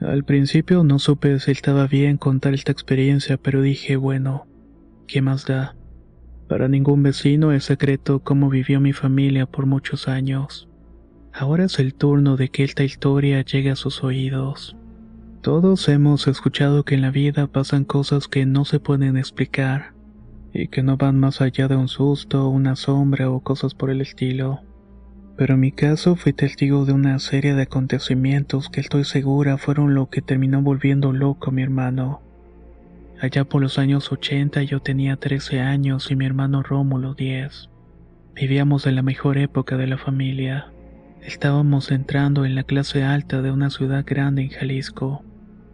Al 0.00 0.24
principio 0.24 0.84
no 0.84 0.98
supe 0.98 1.38
si 1.40 1.50
estaba 1.50 1.86
bien 1.86 2.18
contar 2.18 2.54
esta 2.54 2.72
experiencia, 2.72 3.38
pero 3.38 3.62
dije, 3.62 3.96
bueno, 3.96 4.46
¿qué 5.06 5.22
más 5.22 5.46
da? 5.46 5.74
Para 6.48 6.68
ningún 6.68 7.02
vecino 7.02 7.50
es 7.52 7.64
secreto 7.64 8.20
cómo 8.20 8.50
vivió 8.50 8.78
mi 8.78 8.92
familia 8.92 9.46
por 9.46 9.66
muchos 9.66 10.06
años. 10.06 10.68
Ahora 11.32 11.64
es 11.64 11.78
el 11.78 11.94
turno 11.94 12.36
de 12.36 12.50
que 12.50 12.62
esta 12.62 12.84
historia 12.84 13.40
llegue 13.42 13.70
a 13.70 13.76
sus 13.76 14.04
oídos. 14.04 14.76
Todos 15.40 15.88
hemos 15.88 16.28
escuchado 16.28 16.84
que 16.84 16.94
en 16.94 17.02
la 17.02 17.10
vida 17.10 17.46
pasan 17.46 17.84
cosas 17.84 18.28
que 18.28 18.46
no 18.46 18.64
se 18.64 18.80
pueden 18.80 19.16
explicar 19.16 19.94
y 20.52 20.68
que 20.68 20.82
no 20.82 20.96
van 20.96 21.18
más 21.18 21.40
allá 21.40 21.68
de 21.68 21.76
un 21.76 21.88
susto, 21.88 22.48
una 22.48 22.76
sombra 22.76 23.30
o 23.30 23.40
cosas 23.40 23.74
por 23.74 23.90
el 23.90 24.00
estilo. 24.00 24.60
Pero 25.36 25.54
en 25.54 25.60
mi 25.60 25.72
caso 25.72 26.16
fui 26.16 26.32
testigo 26.32 26.86
de 26.86 26.92
una 26.92 27.18
serie 27.18 27.54
de 27.54 27.62
acontecimientos 27.62 28.70
que 28.70 28.80
estoy 28.80 29.04
segura 29.04 29.58
fueron 29.58 29.94
lo 29.94 30.08
que 30.08 30.22
terminó 30.22 30.62
volviendo 30.62 31.12
loco 31.12 31.50
a 31.50 31.52
mi 31.52 31.62
hermano. 31.62 32.22
Allá 33.20 33.44
por 33.44 33.60
los 33.62 33.78
años 33.78 34.12
80 34.12 34.62
yo 34.62 34.80
tenía 34.80 35.16
13 35.16 35.60
años 35.60 36.10
y 36.10 36.16
mi 36.16 36.24
hermano 36.24 36.62
Rómulo 36.62 37.14
10. 37.14 37.68
Vivíamos 38.34 38.86
en 38.86 38.94
la 38.94 39.02
mejor 39.02 39.38
época 39.38 39.76
de 39.76 39.86
la 39.86 39.98
familia. 39.98 40.70
Estábamos 41.22 41.90
entrando 41.90 42.44
en 42.44 42.54
la 42.54 42.62
clase 42.62 43.02
alta 43.02 43.42
de 43.42 43.50
una 43.50 43.70
ciudad 43.70 44.04
grande 44.06 44.42
en 44.42 44.50
Jalisco. 44.50 45.22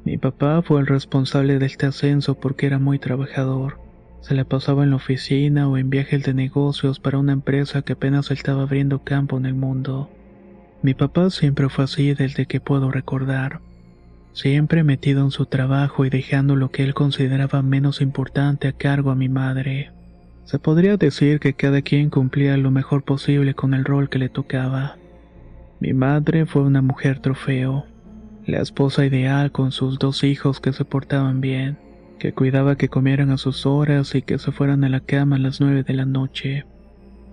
Mi 0.04 0.18
papá 0.18 0.62
fue 0.62 0.80
el 0.80 0.86
responsable 0.86 1.58
de 1.58 1.66
este 1.66 1.86
ascenso 1.86 2.34
porque 2.34 2.66
era 2.66 2.78
muy 2.78 2.98
trabajador. 2.98 3.78
Se 4.22 4.36
la 4.36 4.44
pasaba 4.44 4.84
en 4.84 4.90
la 4.90 4.96
oficina 4.96 5.68
o 5.68 5.76
en 5.76 5.90
viajes 5.90 6.22
de 6.22 6.32
negocios 6.32 7.00
para 7.00 7.18
una 7.18 7.32
empresa 7.32 7.82
que 7.82 7.94
apenas 7.94 8.30
estaba 8.30 8.62
abriendo 8.62 9.00
campo 9.00 9.36
en 9.36 9.46
el 9.46 9.54
mundo. 9.54 10.10
Mi 10.80 10.94
papá 10.94 11.28
siempre 11.30 11.68
fue 11.68 11.84
así 11.84 12.14
desde 12.14 12.46
que 12.46 12.60
puedo 12.60 12.92
recordar. 12.92 13.60
Siempre 14.32 14.84
metido 14.84 15.24
en 15.24 15.32
su 15.32 15.46
trabajo 15.46 16.04
y 16.04 16.10
dejando 16.10 16.54
lo 16.54 16.70
que 16.70 16.84
él 16.84 16.94
consideraba 16.94 17.62
menos 17.62 18.00
importante 18.00 18.68
a 18.68 18.72
cargo 18.72 19.10
a 19.10 19.16
mi 19.16 19.28
madre. 19.28 19.90
Se 20.44 20.60
podría 20.60 20.96
decir 20.96 21.40
que 21.40 21.54
cada 21.54 21.82
quien 21.82 22.08
cumplía 22.08 22.56
lo 22.56 22.70
mejor 22.70 23.02
posible 23.02 23.54
con 23.54 23.74
el 23.74 23.84
rol 23.84 24.08
que 24.08 24.20
le 24.20 24.28
tocaba. 24.28 24.98
Mi 25.80 25.94
madre 25.94 26.46
fue 26.46 26.62
una 26.62 26.80
mujer 26.80 27.18
trofeo, 27.18 27.86
la 28.46 28.60
esposa 28.60 29.04
ideal 29.04 29.50
con 29.50 29.72
sus 29.72 29.98
dos 29.98 30.22
hijos 30.22 30.60
que 30.60 30.72
se 30.72 30.84
portaban 30.84 31.40
bien 31.40 31.76
que 32.22 32.32
cuidaba 32.32 32.76
que 32.76 32.88
comieran 32.88 33.30
a 33.30 33.36
sus 33.36 33.66
horas 33.66 34.14
y 34.14 34.22
que 34.22 34.38
se 34.38 34.52
fueran 34.52 34.84
a 34.84 34.88
la 34.88 35.00
cama 35.00 35.34
a 35.34 35.38
las 35.40 35.60
nueve 35.60 35.82
de 35.82 35.92
la 35.92 36.04
noche. 36.04 36.64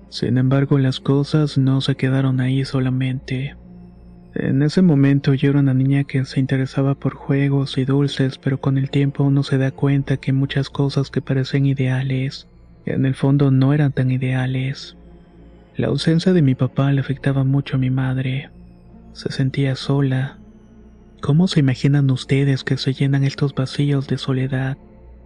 Sin 0.09 0.39
embargo, 0.39 0.79
las 0.79 0.99
cosas 0.99 1.59
no 1.59 1.79
se 1.81 1.93
quedaron 1.93 2.41
ahí 2.41 2.65
solamente. 2.65 3.55
En 4.33 4.63
ese 4.63 4.81
momento 4.81 5.35
yo 5.35 5.51
era 5.51 5.59
una 5.59 5.75
niña 5.75 6.05
que 6.05 6.25
se 6.25 6.39
interesaba 6.39 6.95
por 6.95 7.13
juegos 7.13 7.77
y 7.77 7.85
dulces, 7.85 8.39
pero 8.39 8.59
con 8.59 8.79
el 8.79 8.89
tiempo 8.89 9.23
uno 9.23 9.43
se 9.43 9.59
da 9.59 9.69
cuenta 9.69 10.17
que 10.17 10.33
muchas 10.33 10.71
cosas 10.71 11.11
que 11.11 11.21
parecen 11.21 11.67
ideales, 11.67 12.47
en 12.87 13.05
el 13.05 13.13
fondo 13.13 13.51
no 13.51 13.73
eran 13.73 13.91
tan 13.91 14.09
ideales. 14.09 14.97
La 15.77 15.89
ausencia 15.89 16.33
de 16.33 16.41
mi 16.41 16.55
papá 16.55 16.91
le 16.91 17.01
afectaba 17.01 17.43
mucho 17.43 17.75
a 17.75 17.79
mi 17.79 17.91
madre. 17.91 18.49
Se 19.13 19.31
sentía 19.31 19.75
sola, 19.75 20.38
¿Cómo 21.21 21.49
se 21.49 21.59
imaginan 21.59 22.09
ustedes 22.11 22.63
que 22.63 22.77
se 22.77 22.93
llenan 22.93 23.25
estos 23.25 23.53
vacíos 23.53 24.07
de 24.07 24.17
soledad? 24.17 24.77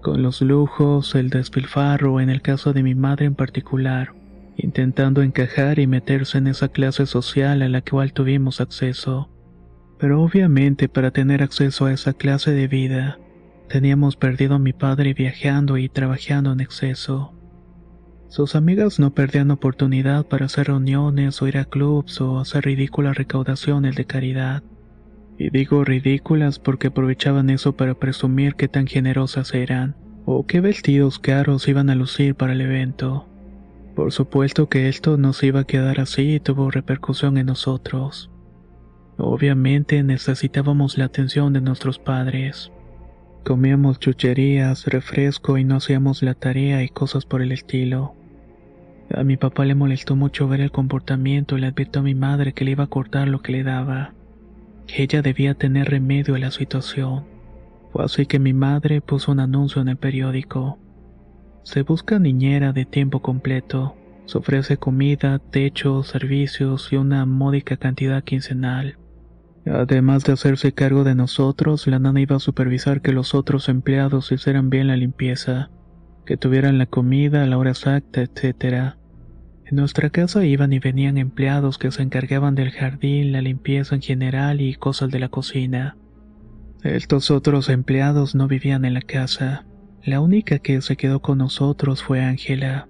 Con 0.02 0.24
los 0.24 0.42
lujos, 0.42 1.14
el 1.14 1.30
despilfarro, 1.30 2.20
en 2.20 2.30
el 2.30 2.42
caso 2.42 2.74
de 2.74 2.81
mi 2.81 2.96
madre 2.96 3.28
en 3.28 3.36
particular, 3.36 4.14
intentando 4.58 5.22
encajar 5.22 5.78
y 5.78 5.86
meterse 5.86 6.40
en 6.40 6.48
esa 6.48 6.70
clase 6.70 7.06
social 7.06 7.62
a 7.62 7.70
la 7.70 7.82
cual 7.82 8.12
tuvimos 8.12 8.59
acceso. 8.59 9.30
Pero 10.00 10.22
obviamente 10.22 10.90
para 10.90 11.12
tener 11.12 11.44
acceso 11.44 11.86
a 11.86 11.94
esa 11.94 12.14
clase 12.14 12.52
de 12.52 12.68
vida, 12.68 13.20
teníamos 13.70 14.16
perdido 14.16 14.56
a 14.56 14.59
mi 14.59 14.74
padre 14.74 15.14
viajando 15.14 15.78
y 15.78 15.90
trabajando 15.90 16.52
en 16.52 16.59
exceso. 16.59 17.34
Sus 18.30 18.56
amigas 18.56 19.00
no 19.00 19.14
perdían 19.14 19.52
oportunidad 19.52 20.26
para 20.26 20.48
hacer 20.48 20.68
reuniones 20.68 21.40
o 21.42 21.48
ir 21.48 21.59
a 21.59 21.66
clubs 21.66 22.20
o 22.20 22.40
hacer 22.40 22.66
ridículas 22.66 23.16
recaudaciones 23.16 23.96
de 23.96 24.06
caridad. 24.06 24.64
Y 25.38 25.50
digo 25.50 25.84
ridículas 25.84 26.60
porque 26.60 26.88
aprovechaban 26.88 27.50
eso 27.50 27.76
para 27.76 27.96
presumir 27.96 28.56
qué 28.56 28.68
tan 28.68 28.88
generosas 28.88 29.54
eran, 29.54 29.96
o 30.26 30.46
qué 30.46 30.62
vestidos 30.62 31.20
caros 31.20 31.68
iban 31.68 31.90
a 31.90 31.96
lucir 31.96 32.36
para 32.36 32.54
el 32.54 32.62
evento. 32.62 33.28
Por 33.96 34.12
supuesto 34.12 34.70
que 34.70 34.90
esto 34.90 35.18
no 35.18 35.34
se 35.34 35.48
iba 35.48 35.62
a 35.62 35.68
quedar 35.68 36.00
así 36.00 36.36
y 36.36 36.40
tuvo 36.40 36.72
repercusión 36.72 37.38
en 37.38 37.48
nosotros. 37.48 38.32
Obviamente 39.18 40.02
necesitábamos 40.04 40.98
la 40.98 41.06
atención 41.06 41.54
de 41.54 41.62
nuestros 41.62 42.00
padres. 42.00 42.72
Comíamos 43.44 44.00
chucherías, 44.00 44.86
refresco 44.86 45.58
y 45.58 45.64
no 45.64 45.76
hacíamos 45.76 46.24
la 46.24 46.34
tarea 46.34 46.84
y 46.84 46.90
cosas 46.90 47.26
por 47.26 47.42
el 47.42 47.52
estilo. 47.52 48.16
A 49.14 49.24
mi 49.24 49.38
papá 49.38 49.66
le 49.66 49.76
molestó 49.76 50.16
mucho 50.16 50.48
ver 50.48 50.62
el 50.62 50.72
comportamiento 50.72 51.58
y 51.58 51.62
le 51.62 51.68
advirtió 51.68 52.02
a 52.02 52.04
mi 52.04 52.16
madre 52.16 52.54
que 52.54 52.66
le 52.66 52.72
iba 52.72 52.86
a 52.86 52.88
cortar 52.88 53.28
lo 53.28 53.42
que 53.42 53.52
le 53.52 53.64
daba 53.64 54.14
ella 54.88 55.22
debía 55.22 55.54
tener 55.54 55.90
remedio 55.90 56.36
a 56.36 56.40
la 56.40 56.52
situación. 56.52 57.26
Fue 57.92 58.04
así 58.04 58.26
que 58.26 58.40
mi 58.40 58.54
madre 58.54 59.02
puso 59.02 59.32
un 59.32 59.40
anuncio 59.40 59.82
en 59.82 59.90
el 59.90 59.98
periódico. 59.98 60.80
Se 61.64 61.84
busca 61.84 62.20
niñera 62.20 62.74
de 62.74 62.86
tiempo 62.86 63.22
completo. 63.22 63.96
Se 64.26 64.38
ofrece 64.38 64.78
comida, 64.78 65.40
techo, 65.40 66.04
servicios 66.04 66.92
y 66.92 66.96
una 66.96 67.26
módica 67.26 67.78
cantidad 67.78 68.24
quincenal. 68.24 68.98
Además 69.66 70.24
de 70.26 70.34
hacerse 70.34 70.74
cargo 70.74 71.04
de 71.04 71.16
nosotros, 71.16 71.88
la 71.88 72.00
nana 72.00 72.20
iba 72.20 72.36
a 72.36 72.40
supervisar 72.40 73.02
que 73.02 73.14
los 73.14 73.34
otros 73.34 73.70
empleados 73.70 74.32
hicieran 74.32 74.70
bien 74.70 74.88
la 74.88 74.98
limpieza, 74.98 75.70
que 76.26 76.36
tuvieran 76.36 76.78
la 76.78 76.86
comida 76.86 77.44
a 77.44 77.48
la 77.48 77.58
hora 77.58 77.72
exacta, 77.72 78.22
etc. 78.22 78.96
En 79.66 79.78
nuestra 79.78 80.09
casa 80.09 80.46
iban 80.46 80.74
y 80.74 80.79
venían 80.79 81.18
empleados 81.18 81.78
que 81.78 81.91
se 81.91 82.01
encargaban 82.01 82.56
del 82.56 82.72
jardín, 82.72 83.31
la 83.31 83.41
limpieza 83.41 83.96
en 83.96 84.01
general 84.01 84.62
y 84.62 84.75
cosas 84.75 85.09
de 85.09 85.19
la 85.19 85.29
cocina. 85.29 85.97
Estos 86.84 87.31
otros 87.31 87.69
empleados 87.69 88.35
no 88.35 88.47
vivían 88.47 88.84
en 88.84 88.94
la 88.94 89.02
casa. 89.02 89.66
La 90.03 90.19
única 90.19 90.59
que 90.59 90.81
se 90.81 90.97
quedó 90.97 91.22
con 91.22 91.38
nosotros 91.38 92.03
fue 92.03 92.22
Ángela. 92.22 92.90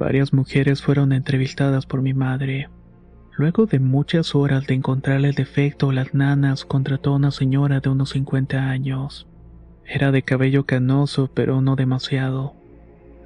Varias 0.00 0.32
mujeres 0.32 0.80
fueron 0.80 1.12
entrevistadas 1.12 1.84
por 1.84 2.00
mi 2.00 2.14
madre. 2.14 2.70
Luego 3.36 3.66
de 3.66 3.80
muchas 3.80 4.34
horas 4.34 4.66
de 4.66 4.72
encontrarle 4.72 5.28
el 5.28 5.34
defecto, 5.34 5.92
las 5.92 6.14
nanas 6.14 6.64
contrató 6.64 7.12
a 7.12 7.16
una 7.16 7.30
señora 7.30 7.80
de 7.80 7.90
unos 7.90 8.08
50 8.08 8.70
años. 8.70 9.28
Era 9.84 10.10
de 10.10 10.22
cabello 10.22 10.64
canoso, 10.64 11.30
pero 11.34 11.60
no 11.60 11.76
demasiado. 11.76 12.54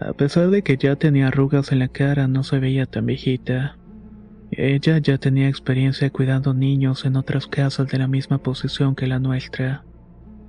A 0.00 0.14
pesar 0.14 0.50
de 0.50 0.62
que 0.62 0.76
ya 0.76 0.96
tenía 0.96 1.28
arrugas 1.28 1.70
en 1.70 1.78
la 1.78 1.86
cara, 1.86 2.26
no 2.26 2.42
se 2.42 2.58
veía 2.58 2.86
tan 2.86 3.06
viejita. 3.06 3.76
Ella 4.50 4.98
ya 4.98 5.18
tenía 5.18 5.48
experiencia 5.48 6.10
cuidando 6.10 6.54
niños 6.54 7.04
en 7.04 7.14
otras 7.14 7.46
casas 7.46 7.86
de 7.86 7.98
la 7.98 8.08
misma 8.08 8.38
posición 8.38 8.96
que 8.96 9.06
la 9.06 9.20
nuestra. 9.20 9.84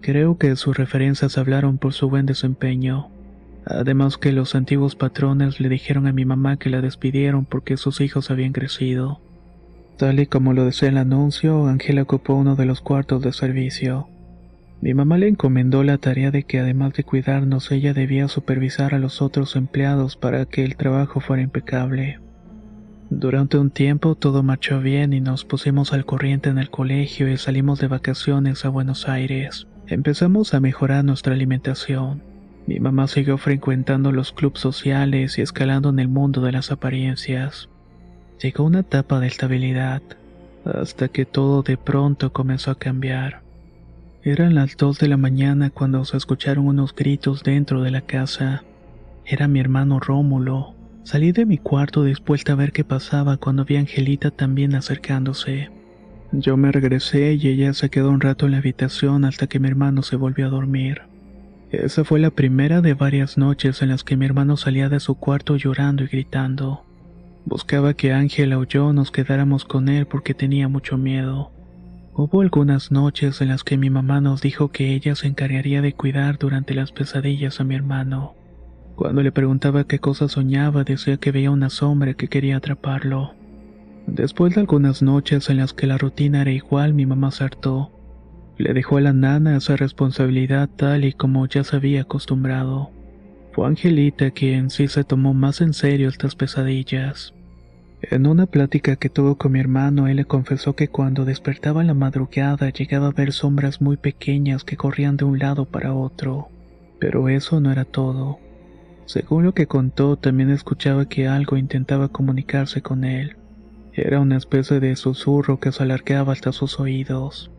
Creo 0.02 0.40
que 0.40 0.56
sus 0.56 0.76
referencias 0.76 1.38
hablaron 1.38 1.78
por 1.78 1.94
su 1.94 2.10
buen 2.10 2.26
desempeño. 2.26 3.15
Además 3.66 4.18
que 4.18 4.32
los 4.32 4.54
antiguos 4.54 4.96
patrones 4.96 5.60
le 5.60 5.70
dijeron 5.70 6.06
a 6.08 6.14
mi 6.14 6.24
mamá 6.24 6.58
que 6.58 6.70
la 6.70 6.82
despidieron 6.82 7.46
porque 7.46 7.78
sus 7.78 8.00
hijos 8.00 8.30
habían 8.30 8.54
crecido. 8.54 9.20
Tal 9.98 10.20
y 10.20 10.28
como 10.28 10.54
lo 10.54 10.66
decía 10.66 10.90
el 10.90 10.98
anuncio, 10.98 11.68
Ángela 11.68 12.04
ocupó 12.04 12.36
uno 12.36 12.56
de 12.56 12.66
los 12.66 12.82
cuartos 12.82 13.22
de 13.24 13.32
servicio. 13.32 14.08
Mi 14.82 14.94
mamá 14.94 15.18
le 15.18 15.30
encomendó 15.30 15.84
la 15.84 15.98
tarea 15.98 16.32
de 16.32 16.44
que 16.44 16.60
además 16.60 16.94
de 16.94 17.04
cuidarnos, 17.04 17.72
ella 17.72 17.94
debía 17.94 18.28
supervisar 18.28 18.94
a 18.94 19.00
los 19.00 19.22
otros 19.22 19.56
empleados 19.56 20.16
para 20.18 20.46
que 20.46 20.64
el 20.64 20.76
trabajo 20.76 21.22
fuera 21.22 21.42
impecable. 21.42 22.20
Durante 23.10 23.58
un 23.58 23.72
tiempo 23.72 24.16
todo 24.16 24.44
marchó 24.44 24.82
bien 24.82 25.14
y 25.14 25.22
nos 25.22 25.46
pusimos 25.46 25.94
al 25.94 26.06
corriente 26.06 26.50
en 26.50 26.58
el 26.58 26.70
colegio 26.70 27.32
y 27.32 27.38
salimos 27.38 27.80
de 27.80 27.88
vacaciones 27.88 28.66
a 28.66 28.70
Buenos 28.70 29.08
Aires. 29.08 29.68
Empezamos 29.88 30.54
a 30.54 30.60
mejorar 30.60 31.06
nuestra 31.06 31.34
alimentación. 31.34 32.22
Mi 32.68 32.80
mamá 32.80 33.08
siguió 33.08 33.38
frecuentando 33.38 34.12
los 34.12 34.32
clubes 34.32 34.60
sociales 34.60 35.38
y 35.38 35.42
escalando 35.42 35.90
en 35.90 36.00
el 36.00 36.08
mundo 36.08 36.42
de 36.42 36.52
las 36.52 36.72
apariencias. 36.72 37.70
Llegó 38.42 38.64
una 38.64 38.80
etapa 38.80 39.20
de 39.20 39.28
estabilidad, 39.28 40.02
hasta 40.66 41.08
que 41.10 41.26
todo 41.26 41.62
de 41.62 41.78
pronto 41.78 42.34
comenzó 42.34 42.72
a 42.72 42.80
cambiar. 42.80 43.42
Eran 44.24 44.56
las 44.56 44.76
dos 44.78 44.98
de 44.98 45.08
la 45.08 45.18
mañana 45.18 45.70
cuando 45.70 46.04
se 46.06 46.18
escucharon 46.18 46.68
unos 46.68 46.96
gritos 46.96 47.44
dentro 47.44 47.84
de 47.84 47.92
la 47.92 48.02
casa. 48.02 48.64
Era 49.26 49.48
mi 49.48 49.60
hermano 49.60 50.00
Rómulo. 50.00 50.74
Salí 51.04 51.32
de 51.32 51.46
mi 51.46 51.60
cuarto 51.60 52.04
dispuesta 52.04 52.54
a 52.54 52.56
ver 52.56 52.72
qué 52.72 52.84
pasaba 52.84 53.38
cuando 53.38 53.64
vi 53.64 53.76
a 53.76 53.82
Angelita 53.82 54.32
también 54.32 54.74
acercándose. 54.74 55.70
Yo 56.32 56.58
me 56.58 56.72
regresé 56.72 57.34
y 57.34 57.48
ella 57.48 57.74
se 57.74 57.92
quedó 57.92 58.10
un 58.10 58.22
rato 58.22 58.48
en 58.48 58.54
la 58.54 58.58
habitación 58.58 59.24
hasta 59.24 59.46
que 59.46 59.60
mi 59.60 59.68
hermano 59.68 60.02
se 60.02 60.16
volvió 60.16 60.48
a 60.48 60.50
dormir. 60.50 61.04
Esa 61.84 62.06
fue 62.06 62.20
la 62.20 62.30
primera 62.30 62.82
de 62.82 62.94
varias 62.94 63.38
noches 63.38 63.82
en 63.82 63.90
las 63.90 64.04
que 64.04 64.16
mi 64.16 64.26
hermano 64.26 64.56
salía 64.56 64.88
de 64.88 65.00
su 65.00 65.16
cuarto 65.16 65.58
llorando 65.58 66.04
y 66.04 66.08
gritando. 66.08 66.84
Buscaba 67.44 67.94
que 67.94 68.14
Ángela 68.14 68.58
o 68.58 68.64
yo 68.64 68.94
nos 68.94 69.12
quedáramos 69.12 69.66
con 69.66 69.90
él 69.90 70.06
porque 70.06 70.34
tenía 70.34 70.68
mucho 70.68 70.98
miedo. 70.98 71.52
Hubo 72.14 72.42
algunas 72.42 72.92
noches 72.92 73.42
en 73.42 73.50
las 73.50 73.64
que 73.64 73.78
mi 73.78 73.90
mamá 73.90 74.22
nos 74.22 74.42
dijo 74.42 74.72
que 74.72 74.94
ella 74.94 75.16
se 75.16 75.28
encargaría 75.28 75.82
de 75.82 75.94
cuidar 75.94 76.38
durante 76.38 76.74
las 76.74 76.94
pesadillas 76.94 77.60
a 77.60 77.66
mi 77.66 77.76
hermano. 77.76 78.36
Cuando 78.96 79.22
le 79.22 79.34
preguntaba 79.34 79.84
qué 79.84 80.00
cosa 80.00 80.30
soñaba, 80.30 80.86
decía 80.86 81.18
que 81.18 81.32
veía 81.32 81.52
una 81.52 81.70
sombra 81.70 82.14
que 82.14 82.30
quería 82.30 82.56
atraparlo. 82.56 83.34
Después 84.08 84.56
de 84.56 84.62
algunas 84.62 85.02
noches 85.02 85.50
en 85.50 85.58
las 85.58 85.74
que 85.74 85.88
la 85.88 85.98
rutina 85.98 86.42
era 86.42 86.52
igual, 86.52 86.94
mi 86.94 87.06
mamá 87.06 87.32
se 87.32 87.44
hartó. 87.44 87.92
Le 88.58 88.74
dejó 88.74 88.98
a 88.98 89.02
la 89.02 89.14
nana 89.14 89.58
esa 89.58 89.76
responsabilidad 89.76 90.70
tal 90.76 91.04
y 91.04 91.14
como 91.14 91.46
ya 91.46 91.64
se 91.64 91.76
había 91.76 92.02
acostumbrado. 92.02 92.92
Fue 93.52 93.68
Angelita 93.68 94.32
quien 94.32 94.70
sí 94.70 94.88
se 94.88 95.04
tomó 95.04 95.34
más 95.34 95.62
en 95.62 95.74
serio 95.74 96.10
estas 96.10 96.36
pesadillas. 96.36 97.34
En 98.02 98.28
una 98.28 98.46
plática 98.46 98.98
que 98.98 99.10
tuvo 99.10 99.36
con 99.36 99.54
mi 99.54 99.60
hermano, 99.60 100.08
él 100.08 100.18
le 100.18 100.26
confesó 100.26 100.76
que 100.76 100.90
cuando 100.90 101.26
despertaba 101.26 101.84
la 101.84 101.94
madrugada 101.94 102.70
llegaba 102.70 103.08
a 103.08 103.12
ver 103.12 103.34
sombras 103.34 103.82
muy 103.82 103.98
pequeñas 103.98 104.64
que 104.64 104.78
corrían 104.78 105.18
de 105.18 105.26
un 105.26 105.40
lado 105.40 105.66
para 105.66 105.94
otro. 105.94 106.50
Pero 107.00 107.30
eso 107.30 107.60
no 107.60 107.72
era 107.72 107.84
todo. 107.84 108.40
Según 109.06 109.44
lo 109.44 109.54
que 109.54 109.68
contó, 109.68 110.18
también 110.18 110.50
escuchaba 110.50 111.06
que 111.08 111.28
algo 111.28 111.58
intentaba 111.58 112.10
comunicarse 112.10 112.82
con 112.82 113.04
él. 113.04 113.38
Era 113.94 114.20
una 114.20 114.38
especie 114.38 114.80
de 114.80 114.96
susurro 114.96 115.60
que 115.60 115.72
se 115.72 115.84
alargaba 115.84 116.34
hasta 116.34 116.52
sus 116.52 116.80
oídos. 116.80 117.50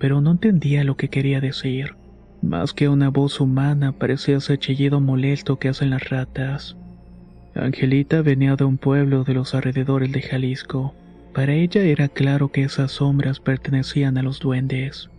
Pero 0.00 0.20
no 0.20 0.32
entendía 0.32 0.82
lo 0.82 0.96
que 0.96 1.08
quería 1.08 1.40
decir. 1.40 1.94
Más 2.42 2.72
que 2.72 2.88
una 2.88 3.10
voz 3.10 3.38
humana, 3.38 3.92
parecía 3.92 4.38
ese 4.38 4.58
chillido 4.58 4.98
molesto 4.98 5.58
que 5.58 5.68
hacen 5.68 5.90
las 5.90 6.08
ratas. 6.08 6.76
Angelita 7.54 8.22
venía 8.22 8.56
de 8.56 8.64
un 8.64 8.78
pueblo 8.78 9.24
de 9.24 9.34
los 9.34 9.54
alrededores 9.54 10.10
de 10.10 10.22
Jalisco. 10.22 10.94
Para 11.34 11.52
ella 11.52 11.82
era 11.82 12.08
claro 12.08 12.50
que 12.50 12.62
esas 12.62 12.92
sombras 12.92 13.40
pertenecían 13.40 14.16
a 14.16 14.22
los 14.22 14.40
duendes. 14.40 15.10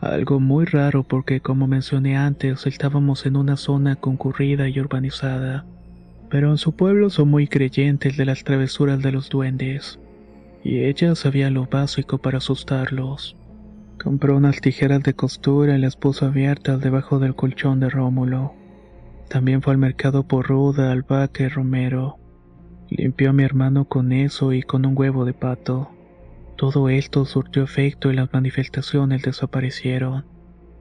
Algo 0.00 0.40
muy 0.40 0.64
raro 0.64 1.02
porque, 1.02 1.40
como 1.40 1.66
mencioné 1.66 2.16
antes, 2.16 2.66
estábamos 2.66 3.26
en 3.26 3.36
una 3.36 3.58
zona 3.58 3.96
concurrida 3.96 4.68
y 4.68 4.80
urbanizada. 4.80 5.66
Pero 6.30 6.50
en 6.50 6.58
su 6.58 6.72
pueblo 6.72 7.10
son 7.10 7.28
muy 7.28 7.46
creyentes 7.46 8.16
de 8.16 8.24
las 8.24 8.42
travesuras 8.42 9.02
de 9.02 9.12
los 9.12 9.28
duendes. 9.28 9.98
Y 10.62 10.78
ella 10.80 11.14
sabía 11.14 11.50
lo 11.50 11.66
básico 11.66 12.18
para 12.18 12.38
asustarlos. 12.38 13.36
Compró 14.02 14.36
unas 14.36 14.60
tijeras 14.60 15.02
de 15.02 15.14
costura 15.14 15.76
y 15.76 15.80
las 15.80 15.96
puso 15.96 16.26
abiertas 16.26 16.80
debajo 16.80 17.18
del 17.18 17.34
colchón 17.34 17.80
de 17.80 17.88
Rómulo. 17.88 18.54
También 19.28 19.62
fue 19.62 19.72
al 19.72 19.78
mercado 19.78 20.24
por 20.24 20.48
ruda, 20.48 20.92
albahaca 20.92 21.44
y 21.44 21.48
romero. 21.48 22.18
Limpió 22.90 23.30
a 23.30 23.32
mi 23.32 23.44
hermano 23.44 23.86
con 23.86 24.12
eso 24.12 24.52
y 24.52 24.62
con 24.62 24.84
un 24.84 24.96
huevo 24.96 25.24
de 25.24 25.32
pato. 25.32 25.90
Todo 26.56 26.88
esto 26.88 27.24
surtió 27.24 27.62
efecto 27.62 28.10
y 28.10 28.14
las 28.14 28.32
manifestaciones 28.32 29.22
desaparecieron. 29.22 30.26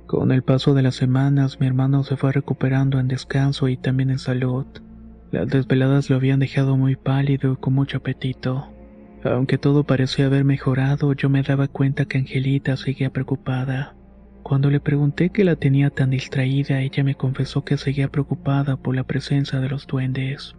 Con 0.06 0.32
el 0.32 0.44
paso 0.44 0.74
de 0.74 0.82
las 0.82 0.96
semanas 0.96 1.60
mi 1.60 1.68
hermano 1.68 2.04
se 2.04 2.18
fue 2.18 2.32
recuperando 2.34 3.00
en 3.00 3.08
descanso 3.08 3.70
y 3.70 3.78
también 3.78 4.10
en 4.10 4.20
salud. 4.20 4.66
Las 5.32 5.48
desveladas 5.48 6.10
lo 6.10 6.18
habían 6.18 6.40
dejado 6.40 6.78
muy 6.78 6.96
pálido 6.96 7.54
y 7.54 7.56
con 7.56 7.74
mucho 7.74 7.98
apetito. 7.98 8.73
Aunque 9.24 9.58
todo 9.58 9.86
parecía 9.86 10.26
haber 10.26 10.44
mejorado, 10.44 11.14
yo 11.14 11.30
me 11.30 11.44
daba 11.44 11.68
cuenta 11.70 12.06
que 12.06 12.18
Angelita 12.18 12.76
seguía 12.76 13.10
preocupada. 13.10 13.96
Cuando 14.44 14.70
le 14.70 14.82
pregunté 14.82 15.30
qué 15.30 15.46
la 15.46 15.56
tenía 15.56 15.90
tan 15.90 16.10
distraída, 16.10 16.82
ella 16.82 17.04
me 17.06 17.16
confesó 17.16 17.64
que 17.64 17.78
seguía 17.78 18.10
preocupada 18.10 18.76
por 18.76 18.96
la 18.96 19.06
presencia 19.06 19.62
de 19.62 19.70
los 19.70 19.88
duendes. 19.88 20.56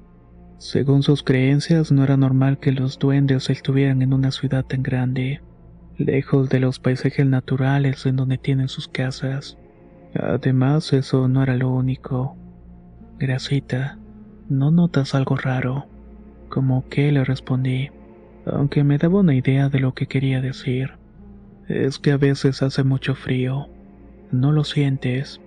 Según 0.57 1.03
sus 1.03 1.23
creencias, 1.23 1.93
no 1.93 2.03
era 2.05 2.17
normal 2.17 2.59
que 2.59 2.73
los 2.73 2.99
duendes 2.99 3.51
estuvieran 3.51 4.01
en 4.01 4.15
una 4.15 4.31
ciudad 4.31 4.65
tan 4.65 4.83
grande, 4.83 5.43
lejos 5.99 6.49
de 6.49 6.61
los 6.61 6.79
paisajes 6.79 7.27
naturales 7.27 8.07
en 8.07 8.17
donde 8.17 8.39
tienen 8.39 8.69
sus 8.69 8.89
casas. 8.89 9.59
Además, 10.15 10.95
eso 10.95 11.29
no 11.29 11.43
era 11.43 11.55
lo 11.57 11.71
único. 11.71 12.37
Gracita, 13.19 13.99
¿no 14.49 14.71
notas 14.71 15.15
algo 15.15 15.37
raro? 15.37 15.87
Como 16.49 16.89
que 16.89 17.13
le 17.13 17.25
respondí 17.25 17.91
aunque 18.47 18.85
me 18.85 18.99
daba 18.99 19.21
una 19.21 19.35
idea 19.35 19.69
de 19.69 19.81
lo 19.81 19.95
que 19.95 20.07
quería 20.07 20.41
decir. 20.41 20.93
Es 21.69 21.99
que 21.99 22.13
a 22.13 22.17
veces 22.17 22.63
hace 22.63 22.85
mucho 22.85 23.15
frío. 23.15 23.69
No 24.31 24.53
lo 24.53 24.65
sientes. 24.65 25.41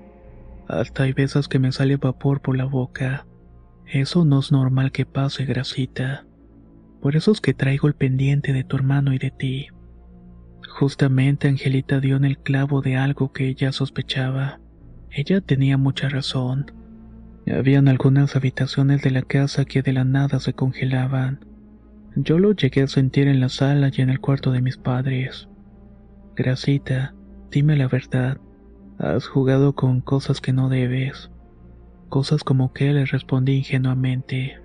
Hasta 0.68 1.04
hay 1.04 1.14
veces 1.14 1.48
que 1.48 1.60
me 1.60 1.72
sale 1.72 1.98
vapor 1.98 2.42
por 2.42 2.58
la 2.58 2.66
boca. 2.66 3.26
Eso 3.86 4.26
no 4.26 4.40
es 4.40 4.52
normal 4.52 4.92
que 4.92 5.06
pase, 5.06 5.46
grasita. 5.46 6.26
Por 7.02 7.16
eso 7.16 7.32
es 7.32 7.42
que 7.42 7.54
traigo 7.54 7.88
el 7.88 7.94
pendiente 7.94 8.52
de 8.52 8.64
tu 8.64 8.76
hermano 8.76 9.14
y 9.14 9.20
de 9.20 9.32
ti. 9.32 9.68
Justamente 10.68 11.48
Angelita 11.48 12.00
dio 12.00 12.18
en 12.18 12.26
el 12.26 12.40
clavo 12.40 12.82
de 12.82 12.98
algo 12.98 13.32
que 13.32 13.48
ella 13.48 13.72
sospechaba. 13.72 14.60
Ella 15.12 15.42
tenía 15.42 15.78
mucha 15.78 16.10
razón. 16.10 16.72
Habían 17.48 17.88
algunas 17.88 18.36
habitaciones 18.36 19.02
de 19.04 19.12
la 19.12 19.22
casa 19.22 19.64
que 19.64 19.82
de 19.82 19.94
la 19.94 20.04
nada 20.04 20.40
se 20.40 20.54
congelaban 20.54 21.47
yo 22.20 22.40
lo 22.40 22.52
llegué 22.54 22.82
a 22.82 22.88
sentir 22.88 23.28
en 23.28 23.40
la 23.40 23.50
sala 23.50 23.92
y 23.94 24.02
en 24.02 24.10
el 24.10 24.20
cuarto 24.20 24.52
de 24.52 24.62
mis 24.62 24.76
padres. 24.76 25.48
Gracita, 26.36 27.14
dime 27.52 27.76
la 27.78 27.88
verdad. 27.88 28.40
Has 28.98 29.28
jugado 29.28 29.74
con 29.74 30.02
cosas 30.02 30.42
que 30.42 30.52
no 30.52 30.68
debes. 30.68 31.30
Cosas 32.10 32.44
como 32.44 32.74
que 32.74 32.92
le 32.92 33.06
respondí 33.06 33.58
ingenuamente. 33.58 34.58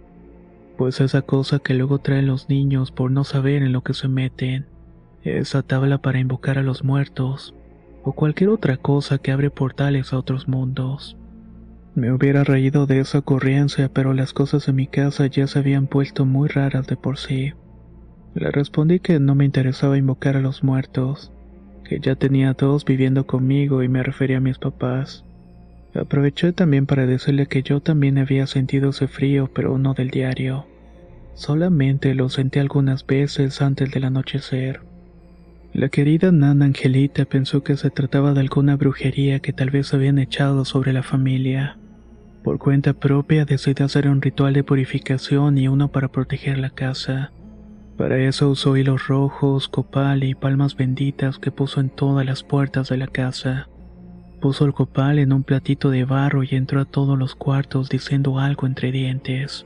Pues 0.79 1.01
esa 1.03 1.21
cosa 1.21 1.59
que 1.59 1.75
luego 1.75 1.99
traen 1.99 2.27
los 2.27 2.49
niños 2.49 2.91
por 2.91 3.11
no 3.11 3.23
saber 3.25 3.63
en 3.63 3.73
lo 3.73 3.83
que 3.83 3.93
se 3.93 4.09
meten. 4.09 4.67
Esa 5.23 5.63
tabla 5.63 5.99
para 5.99 6.21
invocar 6.21 6.57
a 6.57 6.63
los 6.63 6.85
muertos. 6.85 7.55
O 8.03 8.13
cualquier 8.13 8.49
otra 8.49 8.79
cosa 8.79 9.19
que 9.19 9.31
abre 9.31 9.51
portales 9.51 10.15
a 10.15 10.19
otros 10.19 10.49
mundos. 10.49 11.19
Me 11.95 12.11
hubiera 12.11 12.43
reído 12.43 12.87
de 12.87 13.01
esa 13.01 13.19
ocurrencia, 13.19 13.91
pero 13.93 14.15
las 14.15 14.33
cosas 14.33 14.67
en 14.67 14.77
mi 14.77 14.87
casa 14.87 15.27
ya 15.27 15.47
se 15.47 15.59
habían 15.59 15.87
puesto 15.87 16.25
muy 16.25 16.49
raras 16.49 16.87
de 16.87 16.97
por 16.97 17.19
sí. 17.19 17.53
Le 18.35 18.51
respondí 18.51 18.99
que 18.99 19.21
no 19.21 19.35
me 19.35 19.45
interesaba 19.45 19.99
invocar 19.99 20.39
a 20.39 20.41
los 20.41 20.65
muertos, 20.65 21.33
que 21.85 22.01
ya 22.01 22.15
tenía 22.15 22.55
dos 22.55 22.87
viviendo 22.87 23.27
conmigo 23.27 23.83
y 23.83 23.89
me 23.89 24.03
refería 24.03 24.39
a 24.39 24.41
mis 24.41 24.57
papás. 24.59 25.27
Aproveché 25.95 26.55
también 26.55 26.87
para 26.87 27.05
decirle 27.05 27.47
que 27.47 27.63
yo 27.63 27.81
también 27.81 28.17
había 28.17 28.47
sentido 28.47 28.91
ese 28.91 29.07
frío, 29.07 29.51
pero 29.53 29.77
no 29.77 29.93
del 29.93 30.09
diario. 30.09 30.65
Solamente 31.35 32.15
lo 32.15 32.31
senté 32.31 32.61
algunas 32.61 33.07
veces 33.07 33.61
antes 33.61 33.91
del 33.91 34.05
anochecer. 34.05 34.81
La 35.75 35.91
querida 35.91 36.33
nana 36.33 36.65
Angelita 36.65 37.27
pensó 37.27 37.63
que 37.63 37.77
se 37.77 37.91
trataba 37.91 38.33
de 38.33 38.41
alguna 38.41 38.77
brujería 38.77 39.41
que 39.41 39.53
tal 39.53 39.69
vez 39.69 39.93
habían 39.93 40.19
echado 40.19 40.65
sobre 40.65 40.95
la 40.95 41.03
familia. 41.03 41.79
Por 42.43 42.59
cuenta 42.59 42.93
propia 42.93 43.45
decidió 43.45 43.87
hacer 43.87 44.09
un 44.09 44.21
ritual 44.21 44.53
de 44.53 44.65
purificación 44.65 45.59
y 45.59 45.69
uno 45.69 45.93
para 45.93 46.09
proteger 46.09 46.59
la 46.59 46.71
casa. 46.71 47.31
Para 47.97 48.19
eso 48.19 48.51
usó 48.51 48.77
hilos 48.77 49.07
rojos, 49.07 49.69
copal 49.69 50.25
y 50.25 50.35
palmas 50.35 50.77
benditas 50.77 51.39
que 51.39 51.53
puso 51.53 51.81
en 51.81 51.89
todas 51.89 52.27
las 52.27 52.43
puertas 52.43 52.89
de 52.89 52.97
la 52.97 53.07
casa. 53.07 53.69
Puso 54.41 54.65
el 54.65 54.75
copal 54.75 55.21
en 55.21 55.33
un 55.33 55.45
platito 55.45 55.91
de 55.91 56.05
barro 56.05 56.43
y 56.43 56.49
entró 56.53 56.81
a 56.81 56.85
todos 56.85 57.17
los 57.17 57.37
cuartos 57.37 57.89
diciendo 57.89 58.41
algo 58.41 58.67
entre 58.67 58.91
dientes. 58.91 59.65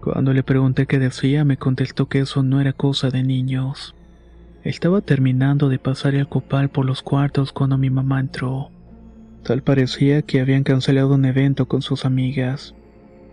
Cuando 0.00 0.32
le 0.32 0.42
pregunté 0.42 0.86
qué 0.86 0.98
decía, 0.98 1.44
me 1.44 1.58
contestó 1.58 2.06
que 2.08 2.20
eso 2.20 2.42
no 2.42 2.62
era 2.62 2.72
cosa 2.72 3.10
de 3.10 3.22
niños. 3.22 3.94
Estaba 4.64 5.02
terminando 5.02 5.68
de 5.68 5.78
pasar 5.78 6.14
el 6.14 6.26
copal 6.26 6.70
por 6.70 6.86
los 6.86 7.02
cuartos 7.02 7.52
cuando 7.52 7.76
mi 7.76 7.90
mamá 7.90 8.20
entró. 8.20 8.70
Tal 9.42 9.62
parecía 9.62 10.22
que 10.22 10.40
habían 10.40 10.64
cancelado 10.64 11.14
un 11.14 11.24
evento 11.24 11.66
con 11.66 11.82
sus 11.82 12.04
amigas. 12.04 12.74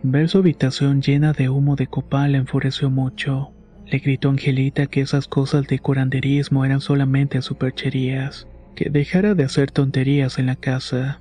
Ver 0.03 0.29
su 0.29 0.37
habitación 0.37 1.01
llena 1.01 1.33
de 1.33 1.49
humo 1.49 1.75
de 1.75 1.87
copal 1.87 2.35
enfureció 2.35 2.89
mucho. 2.89 3.51
Le 3.87 3.99
gritó 3.99 4.29
Angelita 4.29 4.87
que 4.87 5.01
esas 5.01 5.27
cosas 5.27 5.67
de 5.67 5.79
curanderismo 5.79 6.65
eran 6.65 6.81
solamente 6.81 7.41
supercherías, 7.41 8.47
que 8.75 8.89
dejara 8.89 9.35
de 9.35 9.43
hacer 9.43 9.71
tonterías 9.71 10.39
en 10.39 10.47
la 10.47 10.55
casa. 10.55 11.19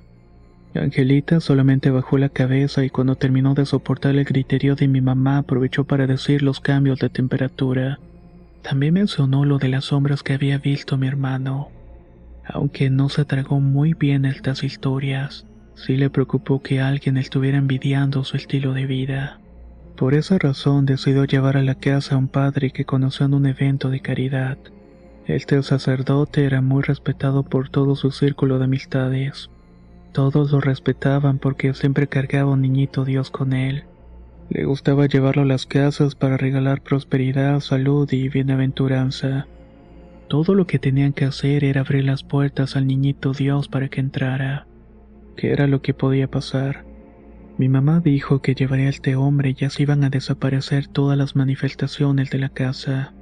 Angelita 0.73 1.39
solamente 1.39 1.89
bajó 1.89 2.17
la 2.17 2.29
cabeza 2.29 2.83
y 2.83 2.89
cuando 2.89 3.15
terminó 3.15 3.53
de 3.53 3.65
soportar 3.65 4.15
el 4.15 4.25
griterío 4.25 4.75
de 4.75 4.87
mi 4.87 4.99
mamá 5.01 5.37
aprovechó 5.37 5.85
para 5.85 6.07
decir 6.07 6.41
los 6.41 6.59
cambios 6.59 6.99
de 6.99 7.09
temperatura. 7.09 7.99
También 8.61 8.95
mencionó 8.95 9.45
lo 9.45 9.57
de 9.57 9.69
las 9.69 9.85
sombras 9.85 10.23
que 10.23 10.33
había 10.33 10.57
visto 10.57 10.97
mi 10.97 11.07
hermano. 11.07 11.69
Aunque 12.47 12.89
no 12.89 13.09
se 13.09 13.25
tragó 13.25 13.59
muy 13.59 13.93
bien 13.93 14.25
estas 14.25 14.63
historias, 14.63 15.45
sí 15.73 15.97
le 15.97 16.09
preocupó 16.09 16.61
que 16.61 16.79
alguien 16.79 17.17
estuviera 17.17 17.57
envidiando 17.57 18.23
su 18.23 18.37
estilo 18.37 18.73
de 18.73 18.85
vida. 18.85 19.39
Por 19.95 20.13
esa 20.13 20.37
razón 20.37 20.85
decidió 20.85 21.25
llevar 21.25 21.57
a 21.57 21.63
la 21.63 21.75
casa 21.75 22.15
a 22.15 22.17
un 22.17 22.27
padre 22.27 22.71
que 22.71 22.85
conoció 22.85 23.25
en 23.25 23.33
un 23.33 23.45
evento 23.45 23.89
de 23.89 24.01
caridad. 24.01 24.57
Este 25.25 25.61
sacerdote 25.63 26.45
era 26.45 26.61
muy 26.61 26.83
respetado 26.83 27.43
por 27.43 27.69
todo 27.69 27.95
su 27.95 28.11
círculo 28.11 28.59
de 28.59 28.65
amistades. 28.65 29.49
Todos 30.11 30.51
lo 30.51 30.61
respetaban 30.61 31.39
porque 31.39 31.73
siempre 31.73 32.07
cargaba 32.07 32.51
un 32.51 32.61
niñito 32.61 33.05
Dios 33.05 33.31
con 33.31 33.53
él. 33.53 33.85
Le 34.49 34.65
gustaba 34.65 35.07
llevarlo 35.07 35.41
a 35.41 35.45
las 35.45 35.65
casas 35.65 36.13
para 36.13 36.37
regalar 36.37 36.81
prosperidad, 36.81 37.59
salud 37.61 38.07
y 38.11 38.29
bienaventuranza. 38.29 39.47
Todo 40.27 40.55
lo 40.55 40.65
que 40.65 40.79
tenían 40.79 41.13
que 41.13 41.25
hacer 41.25 41.63
era 41.63 41.81
abrir 41.81 42.03
las 42.03 42.23
puertas 42.23 42.75
al 42.75 42.87
niñito 42.87 43.33
Dios 43.33 43.67
para 43.67 43.89
que 43.89 43.99
entrara. 43.99 44.65
¿Qué 45.37 45.51
era 45.51 45.67
lo 45.67 45.81
que 45.81 45.93
podía 45.93 46.29
pasar? 46.29 46.83
Mi 47.57 47.69
mamá 47.69 47.99
dijo 47.99 48.41
que 48.41 48.55
llevaría 48.55 48.87
a 48.87 48.89
este 48.89 49.15
hombre 49.15 49.55
y 49.57 49.65
así 49.65 49.83
iban 49.83 50.03
a 50.03 50.09
desaparecer 50.09 50.87
todas 50.87 51.17
las 51.17 51.35
manifestaciones 51.35 52.31
de 52.31 52.39
la 52.39 52.49
casa. 52.49 53.13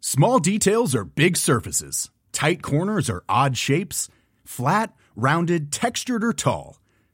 Small 0.00 0.38
details 0.38 0.94
are 0.94 1.04
big 1.04 1.36
surfaces. 1.36 2.10
Tight 2.32 2.62
corners 2.62 3.08
are 3.08 3.24
odd 3.28 3.56
shapes. 3.56 4.08
Flat, 4.44 4.92
rounded, 5.16 5.72
textured, 5.72 6.22
or 6.22 6.32
tall. 6.32 6.76